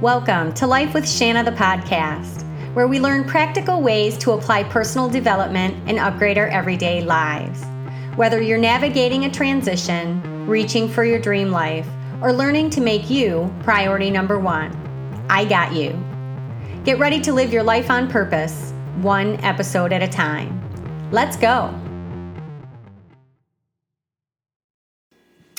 Welcome 0.00 0.54
to 0.54 0.66
Life 0.66 0.94
with 0.94 1.06
Shanna, 1.06 1.44
the 1.44 1.50
podcast, 1.50 2.44
where 2.72 2.88
we 2.88 2.98
learn 2.98 3.22
practical 3.22 3.82
ways 3.82 4.16
to 4.16 4.30
apply 4.30 4.62
personal 4.62 5.10
development 5.10 5.76
and 5.86 5.98
upgrade 5.98 6.38
our 6.38 6.46
everyday 6.46 7.02
lives. 7.02 7.62
Whether 8.16 8.40
you're 8.40 8.56
navigating 8.56 9.26
a 9.26 9.30
transition, 9.30 10.46
reaching 10.46 10.88
for 10.88 11.04
your 11.04 11.18
dream 11.18 11.50
life, 11.50 11.86
or 12.22 12.32
learning 12.32 12.70
to 12.70 12.80
make 12.80 13.10
you 13.10 13.54
priority 13.62 14.10
number 14.10 14.38
one, 14.38 14.72
I 15.28 15.44
got 15.44 15.74
you. 15.74 15.90
Get 16.82 16.98
ready 16.98 17.20
to 17.20 17.34
live 17.34 17.52
your 17.52 17.62
life 17.62 17.90
on 17.90 18.08
purpose, 18.08 18.72
one 19.02 19.38
episode 19.44 19.92
at 19.92 20.02
a 20.02 20.08
time. 20.08 21.10
Let's 21.10 21.36
go. 21.36 21.74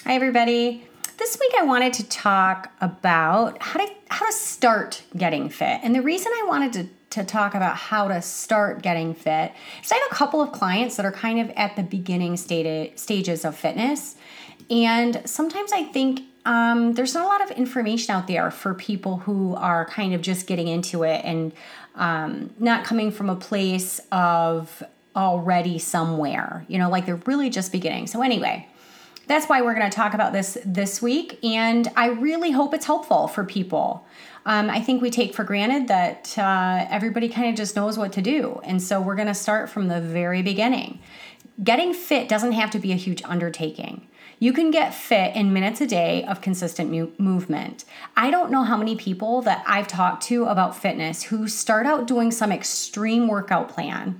Hi, 0.03 0.15
everybody. 0.15 0.87
This 1.17 1.37
week 1.39 1.51
I 1.57 1.63
wanted 1.63 1.93
to 1.93 2.07
talk 2.07 2.71
about 2.81 3.61
how 3.61 3.79
to 3.79 3.91
how 4.09 4.25
to 4.25 4.33
start 4.33 5.03
getting 5.15 5.49
fit. 5.49 5.79
And 5.83 5.95
the 5.95 6.01
reason 6.01 6.31
I 6.33 6.45
wanted 6.47 6.73
to 6.73 6.89
to 7.11 7.25
talk 7.25 7.53
about 7.53 7.75
how 7.75 8.07
to 8.07 8.21
start 8.21 8.81
getting 8.81 9.13
fit 9.13 9.51
is 9.83 9.91
I 9.91 9.95
have 9.95 10.11
a 10.11 10.15
couple 10.15 10.41
of 10.41 10.51
clients 10.53 10.95
that 10.95 11.05
are 11.05 11.11
kind 11.11 11.39
of 11.41 11.49
at 11.57 11.75
the 11.75 11.83
beginning 11.83 12.37
state, 12.37 12.97
stages 12.97 13.43
of 13.43 13.55
fitness. 13.55 14.15
And 14.69 15.21
sometimes 15.25 15.73
I 15.73 15.83
think 15.83 16.21
um, 16.45 16.93
there's 16.93 17.13
not 17.13 17.25
a 17.25 17.27
lot 17.27 17.43
of 17.43 17.57
information 17.57 18.15
out 18.15 18.27
there 18.27 18.49
for 18.49 18.73
people 18.73 19.17
who 19.17 19.53
are 19.55 19.85
kind 19.85 20.13
of 20.13 20.21
just 20.21 20.47
getting 20.47 20.69
into 20.69 21.03
it 21.03 21.21
and 21.25 21.51
um, 21.95 22.51
not 22.59 22.85
coming 22.85 23.11
from 23.11 23.29
a 23.29 23.35
place 23.35 23.99
of 24.11 24.81
already 25.15 25.77
somewhere, 25.77 26.65
you 26.69 26.77
know, 26.77 26.89
like 26.89 27.05
they're 27.05 27.21
really 27.25 27.49
just 27.49 27.73
beginning. 27.73 28.07
So, 28.07 28.21
anyway, 28.21 28.67
that's 29.27 29.47
why 29.47 29.61
we're 29.61 29.75
going 29.75 29.89
to 29.89 29.95
talk 29.95 30.13
about 30.13 30.33
this 30.33 30.57
this 30.65 31.01
week. 31.01 31.39
And 31.43 31.87
I 31.95 32.07
really 32.07 32.51
hope 32.51 32.73
it's 32.73 32.85
helpful 32.85 33.27
for 33.27 33.43
people. 33.43 34.05
Um, 34.45 34.69
I 34.69 34.81
think 34.81 35.01
we 35.01 35.11
take 35.11 35.35
for 35.35 35.43
granted 35.43 35.87
that 35.87 36.35
uh, 36.37 36.85
everybody 36.89 37.29
kind 37.29 37.49
of 37.49 37.55
just 37.55 37.75
knows 37.75 37.97
what 37.97 38.11
to 38.13 38.21
do. 38.21 38.59
And 38.63 38.81
so 38.81 38.99
we're 38.99 39.15
going 39.15 39.27
to 39.27 39.33
start 39.33 39.69
from 39.69 39.87
the 39.87 40.01
very 40.01 40.41
beginning. 40.41 40.99
Getting 41.63 41.93
fit 41.93 42.27
doesn't 42.27 42.53
have 42.53 42.71
to 42.71 42.79
be 42.79 42.91
a 42.91 42.95
huge 42.95 43.21
undertaking. 43.23 44.07
You 44.39 44.53
can 44.53 44.71
get 44.71 44.95
fit 44.95 45.35
in 45.35 45.53
minutes 45.53 45.81
a 45.81 45.85
day 45.85 46.23
of 46.23 46.41
consistent 46.41 46.89
mu- 46.89 47.11
movement. 47.19 47.85
I 48.17 48.31
don't 48.31 48.49
know 48.49 48.63
how 48.63 48.75
many 48.75 48.95
people 48.95 49.43
that 49.43 49.63
I've 49.67 49.87
talked 49.87 50.23
to 50.23 50.45
about 50.45 50.75
fitness 50.75 51.21
who 51.23 51.47
start 51.47 51.85
out 51.85 52.07
doing 52.07 52.31
some 52.31 52.51
extreme 52.51 53.27
workout 53.27 53.69
plan 53.69 54.19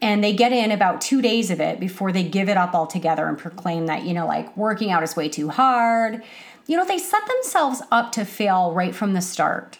and 0.00 0.22
they 0.22 0.32
get 0.32 0.52
in 0.52 0.70
about 0.70 1.00
two 1.00 1.20
days 1.20 1.50
of 1.50 1.60
it 1.60 1.80
before 1.80 2.12
they 2.12 2.22
give 2.22 2.48
it 2.48 2.56
up 2.56 2.74
altogether 2.74 3.26
and 3.26 3.36
proclaim 3.36 3.86
that 3.86 4.04
you 4.04 4.14
know 4.14 4.26
like 4.26 4.56
working 4.56 4.90
out 4.90 5.02
is 5.02 5.16
way 5.16 5.28
too 5.28 5.48
hard. 5.48 6.22
You 6.66 6.76
know 6.76 6.84
they 6.84 6.98
set 6.98 7.26
themselves 7.26 7.82
up 7.90 8.12
to 8.12 8.24
fail 8.24 8.72
right 8.72 8.94
from 8.94 9.14
the 9.14 9.20
start. 9.20 9.78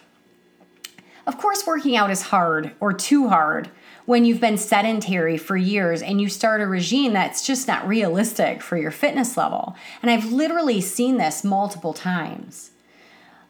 Of 1.25 1.37
course 1.37 1.65
working 1.67 1.95
out 1.95 2.09
is 2.09 2.23
hard 2.23 2.71
or 2.79 2.91
too 2.91 3.29
hard 3.29 3.69
when 4.05 4.25
you've 4.25 4.41
been 4.41 4.57
sedentary 4.57 5.37
for 5.37 5.55
years 5.55 6.01
and 6.01 6.19
you 6.19 6.27
start 6.27 6.61
a 6.61 6.65
regime 6.65 7.13
that's 7.13 7.45
just 7.45 7.67
not 7.67 7.87
realistic 7.87 8.63
for 8.63 8.75
your 8.77 8.89
fitness 8.89 9.37
level. 9.37 9.75
And 10.01 10.09
i've 10.09 10.31
literally 10.31 10.81
seen 10.81 11.17
this 11.17 11.43
multiple 11.43 11.93
times 11.93 12.71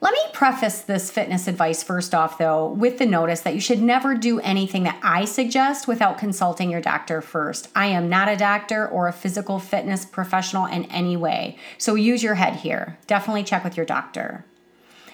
let 0.02 0.14
me 0.14 0.20
preface 0.32 0.82
this 0.82 1.12
fitness 1.12 1.48
advice 1.48 1.84
first 1.84 2.16
off, 2.16 2.38
though, 2.38 2.68
with 2.68 3.00
the 3.00 3.06
notice 3.06 3.42
that 3.42 3.54
you 3.54 3.60
should 3.60 3.82
never 3.82 4.16
do 4.16 4.40
anything 4.40 4.84
that 4.84 5.00
I 5.04 5.26
suggest 5.26 5.90
without 5.90 6.18
consulting 6.18 6.72
your 6.72 6.80
doctor 6.80 7.22
first. 7.22 7.68
I 7.76 7.88
am 7.88 8.08
not 8.08 8.30
a 8.30 8.38
doctor 8.38 8.88
or 8.88 9.10
a 9.10 9.14
physical 9.14 9.60
fitness 9.60 10.06
professional 10.06 10.66
in 10.68 10.86
any 10.86 11.18
way, 11.18 11.58
so 11.78 11.96
use 11.96 12.24
your 12.24 12.36
head 12.36 12.56
here. 12.56 12.98
Definitely 13.08 13.44
check 13.44 13.66
with 13.66 13.76
your 13.76 13.86
doctor. 13.86 14.46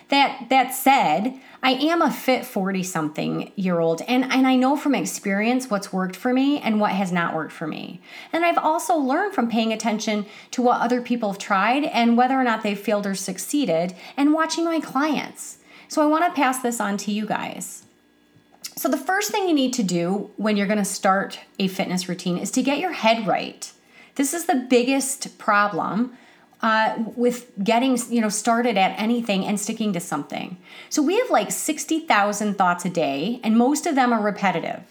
That 0.10 0.50
that 0.50 0.74
said, 0.74 1.40
I 1.64 1.72
am 1.72 2.02
a 2.02 2.12
fit 2.12 2.46
40 2.46 2.84
something 2.84 3.52
year 3.56 3.80
old 3.80 4.04
and, 4.08 4.24
and 4.26 4.46
I 4.46 4.56
know 4.56 4.78
from 4.78 4.94
experience 4.94 5.70
what's 5.70 5.92
worked 5.92 6.16
for 6.16 6.32
me 6.32 6.60
and 6.60 6.80
what 6.80 6.92
has 6.92 7.12
not 7.12 7.34
worked 7.34 7.54
for 7.54 7.66
me. 7.66 8.02
And 8.32 8.46
I've 8.46 8.60
also 8.60 8.96
learned 8.96 9.34
from 9.34 9.50
paying 9.50 9.74
attention 9.74 10.28
to 10.52 10.62
what 10.62 10.80
other 10.80 11.02
people 11.02 11.32
have 11.32 11.40
tried 11.40 11.86
and 11.86 12.18
whether 12.18 12.36
or 12.36 12.44
not 12.44 12.62
they've 12.62 12.80
failed 12.80 13.08
or 13.08 13.16
succeeded 13.16 13.96
and 14.16 14.34
watching 14.34 14.64
my 14.64 14.80
clients. 14.80 15.58
So 15.88 16.04
I 16.04 16.06
want 16.06 16.24
to 16.26 16.40
pass 16.40 16.62
this 16.62 16.80
on 16.80 16.98
to 16.98 17.12
you 17.12 17.26
guys. 17.26 17.86
So, 18.78 18.90
the 18.90 18.98
first 18.98 19.32
thing 19.32 19.48
you 19.48 19.56
need 19.56 19.74
to 19.74 19.84
do 19.84 20.32
when 20.36 20.58
you're 20.58 20.68
going 20.68 20.80
to 20.80 20.86
start 20.86 21.40
a 21.58 21.68
fitness 21.68 22.10
routine 22.10 22.38
is 22.38 22.52
to 22.52 22.62
get 22.62 22.78
your 22.78 22.92
head 22.92 23.26
right. 23.26 23.72
This 24.16 24.34
is 24.34 24.46
the 24.46 24.56
biggest 24.56 25.38
problem 25.38 26.18
uh, 26.62 26.96
with 27.16 27.52
getting 27.64 27.98
you 28.10 28.22
know 28.22 28.30
started 28.30 28.78
at 28.78 29.00
anything 29.00 29.46
and 29.46 29.60
sticking 29.60 29.94
to 29.94 30.00
something. 30.00 30.58
So 30.90 31.02
we 31.02 31.18
have 31.18 31.30
like 31.30 31.52
60,000 31.52 32.58
thoughts 32.58 32.86
a 32.86 32.90
day 32.90 33.40
and 33.44 33.58
most 33.58 33.86
of 33.86 33.96
them 33.96 34.14
are 34.14 34.22
repetitive. 34.22 34.82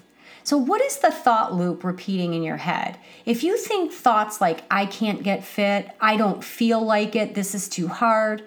So 0.45 0.59
what 0.59 0.83
is 0.83 0.99
the 0.99 1.11
thought 1.11 1.55
loop 1.55 1.85
repeating 1.85 2.35
in 2.35 2.43
your 2.43 2.59
head? 2.59 2.99
If 3.25 3.43
you 3.43 3.57
think 3.57 3.93
thoughts 3.93 4.43
like 4.43 4.63
I 4.71 4.85
can't 4.85 5.23
get 5.23 5.43
fit, 5.43 5.91
I 6.03 6.19
don't 6.19 6.45
feel 6.45 6.85
like 6.85 7.17
it, 7.17 7.35
this 7.35 7.55
is 7.55 7.67
too 7.67 7.89
hard, 7.89 8.47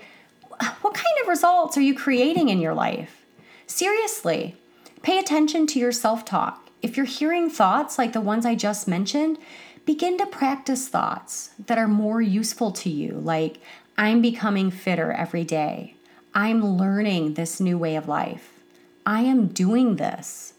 what 0.82 0.94
kind 0.94 1.22
of 1.22 1.28
results 1.28 1.78
are 1.78 1.82
you 1.82 1.96
creating 1.96 2.50
in 2.50 2.60
your 2.60 2.74
life? 2.74 3.26
Seriously, 3.66 4.56
pay 5.02 5.18
attention 5.18 5.68
to 5.68 5.80
your 5.80 5.92
self-talk. 5.92 6.70
If 6.82 6.96
you're 6.96 7.06
hearing 7.06 7.50
thoughts 7.50 7.98
like 7.98 8.14
the 8.14 8.22
ones 8.22 8.46
I 8.46 8.56
just 8.56 8.88
mentioned, 8.88 9.38
begin 9.88 10.18
to 10.18 10.26
practice 10.26 10.90
thoughts 10.90 11.52
that 11.66 11.78
are 11.78 11.88
more 11.88 12.22
useful 12.22 12.72
to 12.72 12.90
you, 12.90 13.14
like, 13.14 13.62
I'm 13.98 14.22
becoming 14.22 14.70
fitter 14.70 15.14
every 15.14 15.46
day. 15.46 15.96
I'm 16.36 16.62
learning 16.62 17.34
this 17.34 17.62
new 17.62 17.78
way 17.78 17.96
of 17.96 18.06
life. 18.06 18.52
I 19.06 19.22
am 19.22 19.48
doing 19.48 19.96
this. 19.96 20.54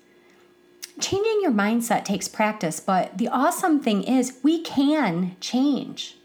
Changing 0.99 1.41
your 1.43 1.53
mindset 1.53 2.07
takes 2.07 2.27
practice, 2.27 2.81
but 2.81 3.19
the 3.19 3.29
awesome 3.29 3.81
thing 3.81 4.03
is 4.03 4.39
we 4.43 4.63
can 4.63 5.37
change. 5.43 6.17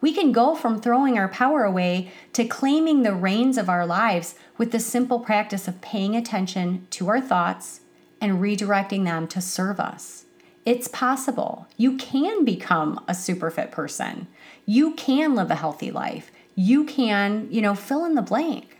We 0.00 0.12
can 0.12 0.30
go 0.30 0.54
from 0.54 0.80
throwing 0.80 1.18
our 1.18 1.28
power 1.28 1.64
away 1.64 2.12
to 2.32 2.44
claiming 2.44 3.02
the 3.02 3.12
reins 3.12 3.58
of 3.58 3.68
our 3.68 3.84
lives 3.84 4.36
with 4.56 4.70
the 4.70 4.78
simple 4.78 5.18
practice 5.18 5.66
of 5.66 5.80
paying 5.80 6.14
attention 6.14 6.86
to 6.90 7.08
our 7.08 7.20
thoughts 7.20 7.80
and 8.20 8.40
redirecting 8.40 9.04
them 9.04 9.26
to 9.28 9.40
serve 9.40 9.80
us. 9.80 10.26
It's 10.64 10.88
possible. 10.88 11.66
You 11.76 11.96
can 11.96 12.44
become 12.44 13.04
a 13.08 13.14
super 13.14 13.50
fit 13.50 13.70
person. 13.70 14.28
You 14.64 14.94
can 14.94 15.34
live 15.34 15.50
a 15.50 15.56
healthy 15.56 15.90
life. 15.90 16.30
You 16.54 16.84
can, 16.84 17.48
you 17.50 17.60
know, 17.60 17.74
fill 17.74 18.04
in 18.04 18.14
the 18.14 18.22
blank. 18.22 18.78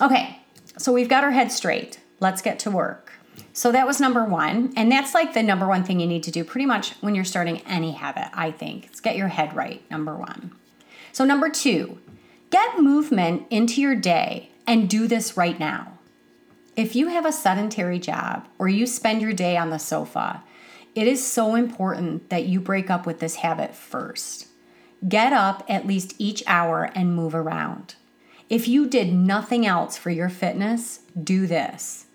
Okay, 0.00 0.40
so 0.78 0.92
we've 0.92 1.08
got 1.08 1.24
our 1.24 1.30
head 1.30 1.52
straight. 1.52 2.00
Let's 2.18 2.42
get 2.42 2.58
to 2.60 2.70
work. 2.70 3.12
So 3.52 3.70
that 3.72 3.86
was 3.86 4.00
number 4.00 4.24
one. 4.24 4.72
And 4.76 4.90
that's 4.90 5.14
like 5.14 5.34
the 5.34 5.42
number 5.42 5.66
one 5.66 5.84
thing 5.84 6.00
you 6.00 6.06
need 6.06 6.22
to 6.24 6.30
do 6.30 6.44
pretty 6.44 6.66
much 6.66 6.92
when 7.00 7.14
you're 7.14 7.24
starting 7.24 7.60
any 7.66 7.92
habit, 7.92 8.30
I 8.32 8.50
think. 8.50 8.86
It's 8.86 9.00
get 9.00 9.16
your 9.16 9.28
head 9.28 9.54
right, 9.54 9.88
number 9.90 10.16
one. 10.16 10.52
So, 11.12 11.24
number 11.24 11.50
two, 11.50 11.98
get 12.50 12.80
movement 12.80 13.46
into 13.50 13.82
your 13.82 13.94
day 13.94 14.50
and 14.66 14.88
do 14.88 15.06
this 15.06 15.36
right 15.36 15.58
now. 15.58 15.98
If 16.74 16.96
you 16.96 17.08
have 17.08 17.26
a 17.26 17.32
sedentary 17.32 17.98
job 17.98 18.48
or 18.58 18.68
you 18.68 18.86
spend 18.86 19.20
your 19.20 19.34
day 19.34 19.58
on 19.58 19.68
the 19.68 19.78
sofa, 19.78 20.42
it 20.94 21.06
is 21.06 21.26
so 21.26 21.54
important 21.54 22.28
that 22.30 22.46
you 22.46 22.60
break 22.60 22.90
up 22.90 23.06
with 23.06 23.20
this 23.20 23.36
habit 23.36 23.74
first. 23.74 24.48
Get 25.08 25.32
up 25.32 25.64
at 25.68 25.86
least 25.86 26.14
each 26.18 26.42
hour 26.46 26.90
and 26.94 27.16
move 27.16 27.34
around. 27.34 27.96
If 28.48 28.68
you 28.68 28.86
did 28.86 29.12
nothing 29.12 29.66
else 29.66 29.96
for 29.96 30.10
your 30.10 30.28
fitness, 30.28 31.00
do 31.20 31.46
this. 31.46 32.06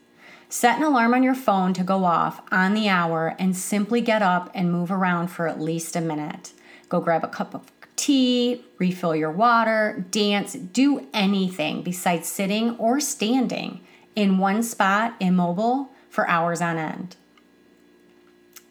Set 0.49 0.77
an 0.77 0.83
alarm 0.83 1.13
on 1.13 1.23
your 1.23 1.35
phone 1.35 1.73
to 1.73 1.83
go 1.83 2.05
off 2.05 2.41
on 2.51 2.73
the 2.73 2.88
hour 2.88 3.35
and 3.39 3.57
simply 3.57 3.99
get 3.99 4.21
up 4.21 4.49
and 4.53 4.71
move 4.71 4.91
around 4.91 5.27
for 5.27 5.47
at 5.47 5.59
least 5.59 5.95
a 5.95 6.01
minute. 6.01 6.53
Go 6.88 7.01
grab 7.01 7.23
a 7.23 7.27
cup 7.27 7.53
of 7.53 7.69
tea, 7.97 8.63
refill 8.77 9.15
your 9.15 9.31
water, 9.31 10.05
dance, 10.12 10.53
do 10.53 11.07
anything 11.13 11.81
besides 11.81 12.30
sitting 12.30 12.77
or 12.77 13.00
standing 13.01 13.81
in 14.15 14.38
one 14.38 14.63
spot 14.63 15.15
immobile 15.19 15.89
for 16.09 16.30
hours 16.30 16.62
on 16.62 16.77
end. 16.77 17.18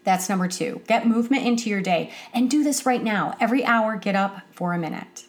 That's 0.06 0.28
number 0.28 0.46
two. 0.46 0.82
Get 0.86 1.04
movement 1.04 1.44
into 1.44 1.68
your 1.68 1.82
day 1.82 2.12
and 2.32 2.48
do 2.48 2.62
this 2.62 2.86
right 2.86 3.02
now. 3.02 3.36
Every 3.40 3.64
hour, 3.64 3.96
get 3.96 4.14
up 4.14 4.42
for 4.52 4.72
a 4.72 4.78
minute. 4.78 5.24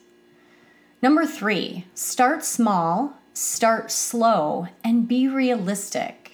Number 1.01 1.25
three, 1.25 1.85
start 1.95 2.45
small, 2.45 3.18
start 3.33 3.91
slow, 3.91 4.68
and 4.83 5.07
be 5.07 5.27
realistic. 5.27 6.33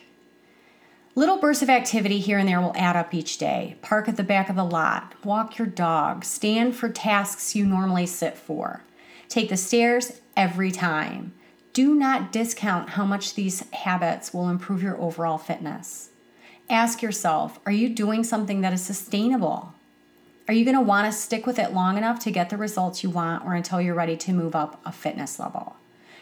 Little 1.16 1.38
bursts 1.38 1.64
of 1.64 1.70
activity 1.70 2.20
here 2.20 2.38
and 2.38 2.50
there 2.50 2.60
will 2.60 2.76
add 2.76 2.98
up 2.98 3.14
each 3.14 3.38
day. 3.38 3.78
Park 3.82 4.10
at 4.10 4.18
the 4.18 4.24
back 4.24 4.50
of 4.50 4.58
the 4.58 4.66
lot, 4.66 5.14
walk 5.24 5.58
your 5.58 5.68
dog, 5.68 6.26
stand 6.26 6.76
for 6.76 6.90
tasks 6.90 7.56
you 7.56 7.66
normally 7.66 8.06
sit 8.06 8.38
for. 8.38 8.84
Take 9.30 9.48
the 9.48 9.56
stairs 9.56 10.20
every 10.36 10.70
time. 10.70 11.34
Do 11.72 11.96
not 11.96 12.34
discount 12.34 12.90
how 12.90 13.06
much 13.06 13.36
these 13.36 13.70
habits 13.72 14.34
will 14.34 14.50
improve 14.50 14.84
your 14.84 15.00
overall 15.00 15.38
fitness. 15.38 16.10
Ask 16.70 17.02
yourself 17.02 17.60
are 17.66 17.72
you 17.72 17.90
doing 17.90 18.24
something 18.24 18.62
that 18.62 18.74
is 18.74 18.84
sustainable? 18.84 19.74
Are 20.48 20.54
you 20.54 20.66
going 20.66 20.78
to 20.78 20.84
want 20.84 21.12
to 21.12 21.18
stick 21.18 21.46
with 21.46 21.58
it 21.58 21.74
long 21.74 21.98
enough 21.98 22.20
to 22.20 22.32
get 22.32 22.50
the 22.50 22.58
results 22.58 23.04
you 23.04 23.10
want 23.10 23.46
or 23.46 23.54
until 23.54 23.80
you're 23.80 23.96
ready 23.96 24.18
to 24.18 24.34
move 24.34 24.56
up 24.56 24.82
a 24.86 24.92
fitness 24.92 25.40
level? 25.40 25.78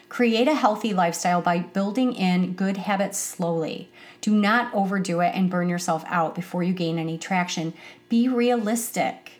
Create 0.08 0.46
a 0.46 0.54
healthy 0.54 0.92
lifestyle 0.92 1.40
by 1.40 1.58
building 1.58 2.12
in 2.12 2.52
good 2.52 2.76
habits 2.76 3.18
slowly. 3.18 3.90
Do 4.20 4.32
not 4.34 4.72
overdo 4.74 5.20
it 5.20 5.32
and 5.34 5.50
burn 5.50 5.68
yourself 5.68 6.04
out 6.06 6.34
before 6.34 6.62
you 6.62 6.72
gain 6.72 6.98
any 6.98 7.18
traction. 7.18 7.72
Be 8.08 8.28
realistic. 8.28 9.32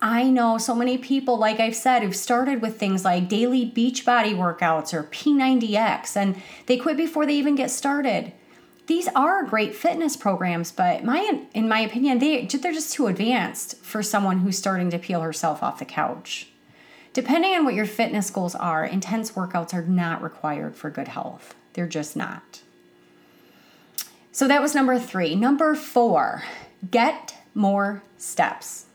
I 0.00 0.30
know 0.30 0.56
so 0.56 0.74
many 0.74 0.98
people, 0.98 1.36
like 1.36 1.60
I've 1.60 1.74
said, 1.74 2.02
who've 2.02 2.14
started 2.14 2.62
with 2.62 2.78
things 2.78 3.04
like 3.04 3.28
daily 3.28 3.70
Beachbody 3.70 4.34
workouts 4.36 4.94
or 4.94 5.02
P90X, 5.04 6.16
and 6.16 6.40
they 6.66 6.76
quit 6.76 6.96
before 6.96 7.26
they 7.26 7.34
even 7.34 7.56
get 7.56 7.70
started. 7.70 8.32
These 8.86 9.08
are 9.14 9.44
great 9.44 9.74
fitness 9.74 10.16
programs, 10.16 10.70
but 10.70 11.04
my 11.04 11.40
in 11.54 11.68
my 11.68 11.80
opinion, 11.80 12.18
they 12.18 12.44
they're 12.44 12.72
just 12.72 12.92
too 12.92 13.06
advanced 13.06 13.76
for 13.78 14.02
someone 14.02 14.40
who's 14.40 14.58
starting 14.58 14.90
to 14.90 14.98
peel 14.98 15.22
herself 15.22 15.62
off 15.62 15.78
the 15.78 15.84
couch. 15.84 16.48
Depending 17.14 17.54
on 17.54 17.64
what 17.64 17.74
your 17.74 17.86
fitness 17.86 18.28
goals 18.28 18.54
are, 18.56 18.84
intense 18.84 19.32
workouts 19.32 19.72
are 19.72 19.84
not 19.84 20.20
required 20.20 20.74
for 20.74 20.90
good 20.90 21.08
health. 21.08 21.54
They're 21.72 21.86
just 21.86 22.16
not. 22.16 22.60
So 24.32 24.48
that 24.48 24.60
was 24.60 24.74
number 24.74 24.98
three. 24.98 25.36
Number 25.36 25.76
four, 25.76 26.42
get 26.90 27.36
more 27.54 28.02
steps. 28.18 28.86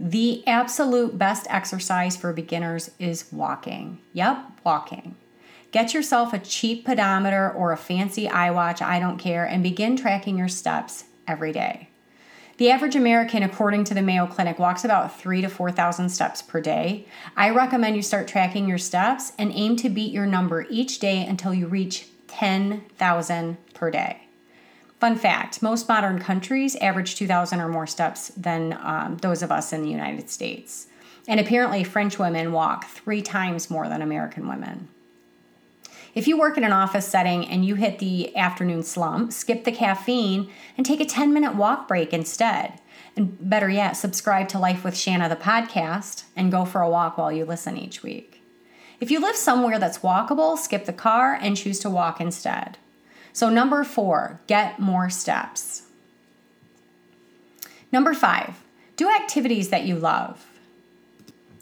The 0.00 0.42
absolute 0.46 1.18
best 1.18 1.46
exercise 1.50 2.16
for 2.16 2.32
beginners 2.32 2.90
is 2.98 3.30
walking. 3.30 3.98
Yep, 4.14 4.60
walking. 4.64 5.16
Get 5.72 5.94
yourself 5.94 6.34
a 6.34 6.38
cheap 6.38 6.84
pedometer 6.84 7.50
or 7.50 7.72
a 7.72 7.78
fancy 7.78 8.28
iWatch, 8.28 8.82
I 8.82 9.00
don't 9.00 9.16
care, 9.16 9.44
and 9.44 9.62
begin 9.62 9.96
tracking 9.96 10.36
your 10.36 10.48
steps 10.48 11.04
every 11.26 11.50
day. 11.50 11.88
The 12.58 12.70
average 12.70 12.94
American, 12.94 13.42
according 13.42 13.84
to 13.84 13.94
the 13.94 14.02
Mayo 14.02 14.26
Clinic, 14.26 14.58
walks 14.58 14.84
about 14.84 15.18
three 15.18 15.40
to 15.40 15.48
4,000 15.48 16.10
steps 16.10 16.42
per 16.42 16.60
day. 16.60 17.06
I 17.38 17.48
recommend 17.48 17.96
you 17.96 18.02
start 18.02 18.28
tracking 18.28 18.68
your 18.68 18.76
steps 18.76 19.32
and 19.38 19.50
aim 19.54 19.76
to 19.76 19.88
beat 19.88 20.12
your 20.12 20.26
number 20.26 20.66
each 20.68 20.98
day 20.98 21.24
until 21.24 21.54
you 21.54 21.66
reach 21.66 22.06
10,000 22.28 23.56
per 23.72 23.90
day. 23.90 24.28
Fun 25.00 25.16
fact 25.16 25.62
most 25.62 25.88
modern 25.88 26.20
countries 26.20 26.76
average 26.76 27.16
2,000 27.16 27.60
or 27.60 27.68
more 27.68 27.86
steps 27.86 28.28
than 28.36 28.78
um, 28.82 29.16
those 29.22 29.42
of 29.42 29.50
us 29.50 29.72
in 29.72 29.82
the 29.82 29.90
United 29.90 30.28
States. 30.28 30.86
And 31.26 31.40
apparently, 31.40 31.82
French 31.82 32.18
women 32.18 32.52
walk 32.52 32.84
three 32.84 33.22
times 33.22 33.70
more 33.70 33.88
than 33.88 34.02
American 34.02 34.46
women. 34.46 34.88
If 36.14 36.28
you 36.28 36.38
work 36.38 36.58
in 36.58 36.64
an 36.64 36.72
office 36.72 37.08
setting 37.08 37.46
and 37.46 37.64
you 37.64 37.74
hit 37.74 37.98
the 37.98 38.36
afternoon 38.36 38.82
slump, 38.82 39.32
skip 39.32 39.64
the 39.64 39.72
caffeine 39.72 40.50
and 40.76 40.84
take 40.84 41.00
a 41.00 41.06
10 41.06 41.32
minute 41.32 41.54
walk 41.54 41.88
break 41.88 42.12
instead. 42.12 42.80
And 43.16 43.36
better 43.48 43.68
yet, 43.68 43.92
subscribe 43.92 44.48
to 44.48 44.58
Life 44.58 44.84
with 44.84 44.96
Shanna, 44.96 45.28
the 45.28 45.36
podcast, 45.36 46.24
and 46.36 46.52
go 46.52 46.64
for 46.64 46.82
a 46.82 46.88
walk 46.88 47.16
while 47.16 47.32
you 47.32 47.44
listen 47.44 47.76
each 47.76 48.02
week. 48.02 48.42
If 49.00 49.10
you 49.10 49.20
live 49.20 49.36
somewhere 49.36 49.78
that's 49.78 49.98
walkable, 49.98 50.56
skip 50.56 50.84
the 50.84 50.92
car 50.92 51.34
and 51.40 51.56
choose 51.56 51.78
to 51.80 51.90
walk 51.90 52.20
instead. 52.20 52.78
So, 53.32 53.48
number 53.48 53.82
four, 53.82 54.40
get 54.46 54.78
more 54.78 55.10
steps. 55.10 55.82
Number 57.90 58.14
five, 58.14 58.62
do 58.96 59.10
activities 59.10 59.70
that 59.70 59.84
you 59.84 59.96
love. 59.96 60.46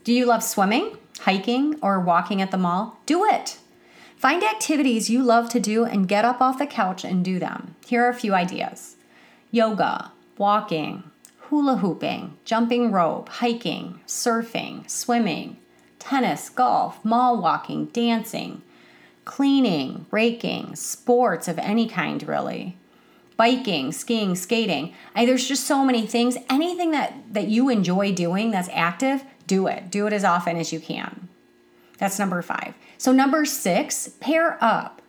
Do 0.05 0.13
you 0.13 0.27
love 0.27 0.43
swimming, 0.43 0.97
hiking, 1.21 1.79
or 1.83 2.01
walking 2.01 2.43
at 2.43 2.51
the 2.51 2.59
mall? 2.59 3.01
Do 3.07 3.25
it. 3.25 3.59
Find 4.21 4.45
activities 4.45 5.09
you 5.09 5.23
love 5.23 5.49
to 5.49 5.59
do 5.59 5.87
and 5.87 6.07
get 6.07 6.27
up 6.27 6.43
off 6.43 6.59
the 6.59 6.67
couch 6.67 7.05
and 7.05 7.25
do 7.25 7.39
them. 7.39 7.75
Here 7.87 8.05
are 8.05 8.11
a 8.11 8.15
few 8.15 8.35
ideas 8.35 8.97
yoga, 9.51 10.13
walking, 10.37 11.05
hula 11.49 11.79
hooping, 11.79 12.37
jumping 12.45 12.93
rope, 12.93 13.31
hiking, 13.31 13.99
surfing, 14.07 14.89
swimming, 14.91 15.57
tennis, 15.99 16.51
golf, 16.51 17.03
mall 17.03 17.41
walking, 17.41 17.87
dancing, 17.87 18.61
cleaning, 19.25 20.05
raking, 20.11 20.77
sports 20.77 21.49
of 21.49 21.59
any 21.59 21.89
kind, 21.89 22.23
really. 22.29 22.77
Biking, 23.39 23.91
skiing, 23.91 24.35
skating. 24.35 24.93
I, 25.15 25.25
there's 25.25 25.49
just 25.49 25.65
so 25.65 25.83
many 25.83 26.07
things. 26.07 26.37
Anything 26.51 26.91
that, 26.91 27.15
that 27.33 27.49
you 27.49 27.71
enjoy 27.71 28.13
doing 28.13 28.51
that's 28.51 28.69
active, 28.71 29.25
do 29.47 29.67
it. 29.67 29.91
Do 29.91 30.07
it 30.07 30.13
as 30.13 30.25
often 30.25 30.59
as 30.59 30.75
you 30.75 30.79
can. 30.79 31.30
That's 32.01 32.19
number 32.19 32.41
five. 32.41 32.75
So, 32.97 33.13
number 33.13 33.45
six, 33.45 34.09
pair 34.21 34.57
up. 34.61 35.03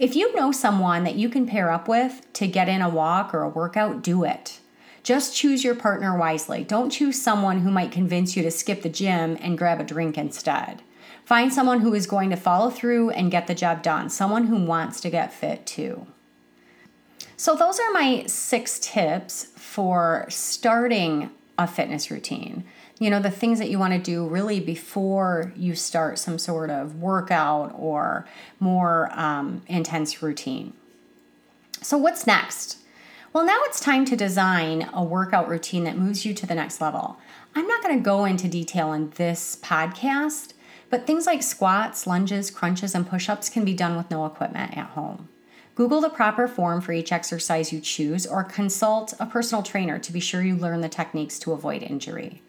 If 0.00 0.16
you 0.16 0.34
know 0.34 0.50
someone 0.50 1.04
that 1.04 1.16
you 1.16 1.28
can 1.28 1.46
pair 1.46 1.70
up 1.70 1.86
with 1.86 2.26
to 2.32 2.48
get 2.48 2.68
in 2.68 2.80
a 2.80 2.88
walk 2.88 3.32
or 3.34 3.42
a 3.42 3.48
workout, 3.48 4.02
do 4.02 4.24
it. 4.24 4.58
Just 5.02 5.36
choose 5.36 5.62
your 5.62 5.74
partner 5.74 6.16
wisely. 6.16 6.64
Don't 6.64 6.88
choose 6.88 7.20
someone 7.20 7.60
who 7.60 7.70
might 7.70 7.92
convince 7.92 8.36
you 8.36 8.42
to 8.42 8.50
skip 8.50 8.80
the 8.80 8.88
gym 8.88 9.36
and 9.40 9.58
grab 9.58 9.80
a 9.80 9.84
drink 9.84 10.16
instead. 10.16 10.82
Find 11.26 11.52
someone 11.52 11.80
who 11.80 11.92
is 11.92 12.06
going 12.06 12.30
to 12.30 12.36
follow 12.36 12.70
through 12.70 13.10
and 13.10 13.30
get 13.30 13.46
the 13.46 13.54
job 13.54 13.82
done, 13.82 14.08
someone 14.08 14.46
who 14.46 14.64
wants 14.64 15.02
to 15.02 15.10
get 15.10 15.32
fit 15.32 15.66
too. 15.66 16.06
So, 17.36 17.54
those 17.54 17.78
are 17.78 17.92
my 17.92 18.24
six 18.26 18.78
tips 18.78 19.44
for 19.56 20.24
starting 20.30 21.30
a 21.58 21.66
fitness 21.66 22.10
routine. 22.10 22.64
You 22.98 23.10
know, 23.10 23.20
the 23.20 23.30
things 23.30 23.58
that 23.58 23.70
you 23.70 23.78
want 23.78 23.92
to 23.92 23.98
do 23.98 24.26
really 24.26 24.60
before 24.60 25.52
you 25.56 25.74
start 25.74 26.18
some 26.18 26.38
sort 26.38 26.70
of 26.70 27.00
workout 27.00 27.74
or 27.76 28.26
more 28.60 29.10
um, 29.12 29.62
intense 29.66 30.22
routine. 30.22 30.72
So, 31.82 31.98
what's 31.98 32.26
next? 32.26 32.78
Well, 33.32 33.44
now 33.44 33.58
it's 33.64 33.80
time 33.80 34.04
to 34.04 34.16
design 34.16 34.88
a 34.92 35.02
workout 35.02 35.48
routine 35.48 35.82
that 35.84 35.98
moves 35.98 36.24
you 36.24 36.32
to 36.34 36.46
the 36.46 36.54
next 36.54 36.80
level. 36.80 37.18
I'm 37.56 37.66
not 37.66 37.82
going 37.82 37.96
to 37.98 38.02
go 38.02 38.24
into 38.24 38.46
detail 38.46 38.92
in 38.92 39.10
this 39.16 39.56
podcast, 39.56 40.52
but 40.88 41.04
things 41.04 41.26
like 41.26 41.42
squats, 41.42 42.06
lunges, 42.06 42.50
crunches, 42.50 42.94
and 42.94 43.08
push 43.08 43.28
ups 43.28 43.48
can 43.48 43.64
be 43.64 43.74
done 43.74 43.96
with 43.96 44.08
no 44.08 44.24
equipment 44.24 44.76
at 44.76 44.90
home. 44.90 45.28
Google 45.74 46.00
the 46.00 46.08
proper 46.08 46.46
form 46.46 46.80
for 46.80 46.92
each 46.92 47.10
exercise 47.10 47.72
you 47.72 47.80
choose 47.80 48.24
or 48.24 48.44
consult 48.44 49.12
a 49.18 49.26
personal 49.26 49.64
trainer 49.64 49.98
to 49.98 50.12
be 50.12 50.20
sure 50.20 50.40
you 50.40 50.54
learn 50.54 50.80
the 50.80 50.88
techniques 50.88 51.38
to 51.40 51.52
avoid 51.52 51.82
injury. 51.82 52.40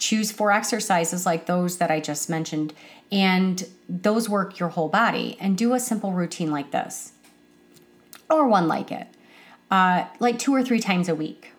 Choose 0.00 0.32
four 0.32 0.50
exercises 0.50 1.26
like 1.26 1.44
those 1.44 1.76
that 1.76 1.90
I 1.90 2.00
just 2.00 2.30
mentioned, 2.30 2.72
and 3.12 3.66
those 3.86 4.30
work 4.30 4.58
your 4.58 4.70
whole 4.70 4.88
body. 4.88 5.36
And 5.38 5.58
do 5.58 5.74
a 5.74 5.78
simple 5.78 6.12
routine 6.12 6.50
like 6.50 6.70
this, 6.70 7.12
or 8.30 8.48
one 8.48 8.66
like 8.66 8.90
it, 8.90 9.08
uh, 9.70 10.06
like 10.18 10.38
two 10.38 10.54
or 10.54 10.62
three 10.62 10.80
times 10.80 11.08
a 11.08 11.14
week. 11.14 11.52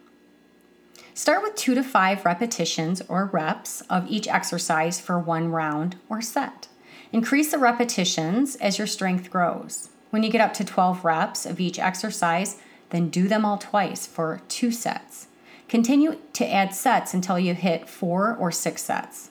Start 1.13 1.43
with 1.43 1.53
two 1.53 1.75
to 1.75 1.83
five 1.83 2.25
repetitions 2.25 3.03
or 3.07 3.25
reps 3.25 3.81
of 3.81 4.09
each 4.09 4.27
exercise 4.27 4.99
for 4.99 5.19
one 5.19 5.51
round 5.51 5.97
or 6.09 6.19
set. 6.19 6.67
Increase 7.11 7.51
the 7.51 7.59
repetitions 7.59 8.55
as 8.55 8.79
your 8.79 8.87
strength 8.87 9.29
grows. 9.29 9.89
When 10.09 10.23
you 10.23 10.31
get 10.31 10.41
up 10.41 10.53
to 10.53 10.65
12 10.65 11.05
reps 11.05 11.45
of 11.45 11.59
each 11.59 11.77
exercise, 11.77 12.59
then 12.89 13.09
do 13.09 13.27
them 13.27 13.45
all 13.45 13.59
twice 13.59 14.07
for 14.07 14.41
two 14.47 14.71
sets. 14.71 15.27
Continue 15.71 16.17
to 16.33 16.45
add 16.45 16.75
sets 16.75 17.13
until 17.13 17.39
you 17.39 17.53
hit 17.53 17.87
four 17.87 18.35
or 18.35 18.51
six 18.51 18.83
sets. 18.83 19.29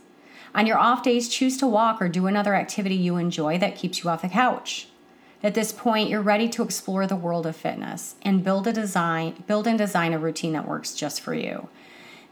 On 0.55 0.67
your 0.67 0.79
off 0.79 1.03
days, 1.03 1.29
choose 1.29 1.59
to 1.59 1.67
walk 1.67 2.01
or 2.01 2.09
do 2.09 2.27
another 2.27 2.55
activity 2.55 2.95
you 2.95 3.19
enjoy 3.19 3.59
that 3.59 3.77
keeps 3.77 4.03
you 4.03 4.09
off 4.09 4.23
the 4.23 4.29
couch. 4.31 4.89
At 5.43 5.53
this 5.53 5.71
point, 5.71 6.09
you're 6.09 6.23
ready 6.23 6.49
to 6.49 6.63
explore 6.63 7.07
the 7.07 7.15
world 7.15 7.45
of 7.45 7.57
fitness 7.57 8.15
and 8.23 8.43
build 8.43 8.67
a 8.67 8.73
design, 8.73 9.45
build 9.47 9.67
and 9.67 9.77
design 9.77 10.15
a 10.15 10.19
routine 10.19 10.55
that 10.55 10.67
works 10.67 10.95
just 10.95 11.21
for 11.21 11.35
you. 11.35 11.69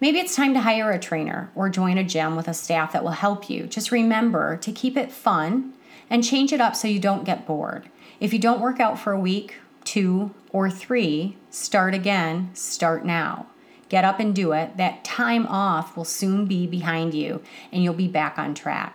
Maybe 0.01 0.21
it's 0.21 0.35
time 0.35 0.55
to 0.55 0.63
hire 0.63 0.91
a 0.91 0.99
trainer 0.99 1.51
or 1.55 1.69
join 1.69 1.99
a 1.99 2.03
gym 2.03 2.35
with 2.35 2.49
a 2.49 2.55
staff 2.55 2.95
that 2.95 3.05
will 3.05 3.11
help 3.11 3.51
you. 3.51 3.67
Just 3.67 3.93
remember 3.93 4.57
to 4.57 4.73
keep 4.73 4.97
it 4.97 5.13
fun 5.13 5.75
and 6.09 6.25
change 6.25 6.55
it 6.55 6.63
up 6.63 6.75
so 6.75 6.89
you 6.89 6.99
don't 6.99 7.25
get 7.25 7.47
bored. 7.47 7.91
If 8.21 8.33
you 8.33 8.39
don't 8.39 8.63
work 8.63 8.81
out 8.81 8.99
for 8.99 9.13
a 9.13 9.21
week, 9.21 9.57
two, 9.85 10.35
or 10.51 10.71
three, 10.71 11.37
start 11.51 11.93
again, 11.93 12.49
start 12.55 13.05
now. 13.05 13.49
Get 13.89 14.05
up 14.05 14.21
and 14.21 14.35
do 14.35 14.53
it. 14.53 14.77
That 14.77 15.05
time 15.05 15.47
off 15.47 15.97
will 15.97 16.05
soon 16.05 16.47
be 16.47 16.67
behind 16.67 17.15
you 17.15 17.43
and 17.73 17.83
you'll 17.83 17.95
be 17.95 18.09
back 18.09 18.39
on 18.39 18.55
track. 18.55 18.95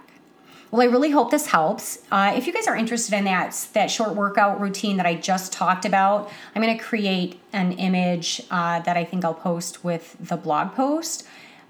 Well, 0.73 0.81
I 0.81 0.85
really 0.85 1.11
hope 1.11 1.29
this 1.29 1.47
helps. 1.47 1.99
Uh, 2.11 2.33
if 2.35 2.47
you 2.47 2.53
guys 2.53 2.65
are 2.65 2.75
interested 2.75 3.15
in 3.15 3.25
that 3.25 3.67
that 3.73 3.91
short 3.91 4.15
workout 4.15 4.59
routine 4.59 4.97
that 4.97 5.05
I 5.05 5.13
just 5.13 5.53
talked 5.53 5.85
about, 5.85 6.31
I'm 6.55 6.63
going 6.63 6.75
to 6.75 6.83
create 6.83 7.39
an 7.53 7.73
image 7.73 8.41
uh, 8.49 8.79
that 8.79 8.97
I 8.97 9.05
think 9.05 9.23
I'll 9.23 9.35
post 9.35 9.83
with 9.83 10.15
the 10.19 10.35
blog 10.35 10.73
post, 10.73 11.27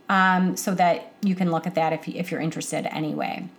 um, 0.07 0.55
so 0.55 0.73
that 0.75 1.11
you 1.21 1.35
can 1.35 1.51
look 1.51 1.67
at 1.67 1.75
that 1.75 1.91
if 1.91 2.07
if 2.07 2.31
you're 2.31 2.39
interested 2.39 2.85
anyway. 2.95 3.49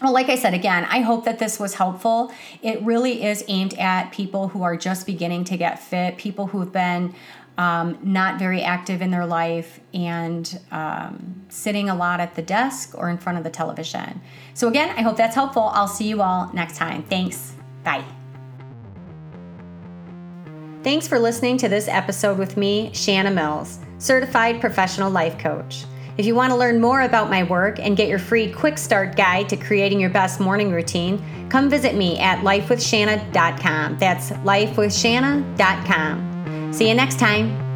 Well, 0.00 0.12
like 0.12 0.30
I 0.30 0.36
said 0.36 0.54
again, 0.54 0.84
I 0.86 1.00
hope 1.00 1.26
that 1.26 1.38
this 1.38 1.60
was 1.60 1.74
helpful. 1.74 2.32
It 2.62 2.82
really 2.82 3.22
is 3.22 3.44
aimed 3.46 3.74
at 3.74 4.10
people 4.10 4.48
who 4.48 4.62
are 4.62 4.76
just 4.76 5.06
beginning 5.06 5.44
to 5.44 5.56
get 5.56 5.80
fit, 5.80 6.16
people 6.16 6.48
who've 6.48 6.72
been 6.72 7.14
um, 7.58 7.98
not 8.02 8.38
very 8.38 8.62
active 8.62 9.02
in 9.02 9.10
their 9.10 9.26
life, 9.26 9.80
and 9.92 10.58
um, 10.70 11.44
sitting 11.48 11.90
a 11.90 11.94
lot 11.94 12.20
at 12.20 12.34
the 12.34 12.42
desk 12.42 12.94
or 12.96 13.10
in 13.10 13.18
front 13.18 13.38
of 13.38 13.44
the 13.44 13.50
television. 13.50 14.20
So, 14.54 14.68
again, 14.68 14.90
I 14.96 15.02
hope 15.02 15.16
that's 15.16 15.34
helpful. 15.34 15.70
I'll 15.74 15.88
see 15.88 16.08
you 16.08 16.22
all 16.22 16.50
next 16.52 16.76
time. 16.76 17.02
Thanks. 17.04 17.54
Bye. 17.84 18.04
Thanks 20.82 21.06
for 21.06 21.18
listening 21.18 21.58
to 21.58 21.68
this 21.68 21.86
episode 21.86 22.38
with 22.38 22.56
me, 22.56 22.90
Shanna 22.92 23.30
Mills, 23.30 23.78
certified 23.98 24.60
professional 24.60 25.10
life 25.10 25.38
coach. 25.38 25.84
If 26.18 26.26
you 26.26 26.34
want 26.34 26.50
to 26.50 26.56
learn 26.56 26.80
more 26.80 27.02
about 27.02 27.30
my 27.30 27.44
work 27.44 27.78
and 27.78 27.96
get 27.96 28.08
your 28.08 28.18
free 28.18 28.50
quick 28.50 28.78
start 28.78 29.16
guide 29.16 29.48
to 29.50 29.56
creating 29.56 30.00
your 30.00 30.10
best 30.10 30.40
morning 30.40 30.72
routine, 30.72 31.22
come 31.48 31.70
visit 31.70 31.94
me 31.94 32.18
at 32.18 32.40
lifewithshanna.com. 32.40 33.98
That's 33.98 34.30
lifewithshanna.com. 34.30 36.31
See 36.72 36.88
you 36.88 36.94
next 36.94 37.18
time. 37.18 37.71